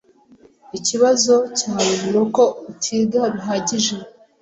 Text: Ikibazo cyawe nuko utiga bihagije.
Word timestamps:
Ikibazo 0.77 1.33
cyawe 1.57 1.95
nuko 2.11 2.41
utiga 2.71 3.21
bihagije. 3.33 3.95